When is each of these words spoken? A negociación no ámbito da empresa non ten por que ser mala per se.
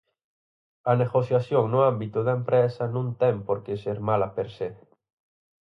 A 0.91 0.93
negociación 1.01 1.63
no 1.73 1.79
ámbito 1.91 2.19
da 2.27 2.33
empresa 2.39 2.83
non 2.95 3.07
ten 3.21 3.35
por 3.47 3.57
que 3.63 3.73
ser 3.83 3.97
mala 4.07 4.27
per 4.35 4.47
se. 4.57 4.69